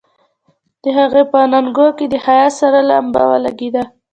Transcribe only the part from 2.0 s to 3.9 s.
د حيا سره لمبه ولګېده.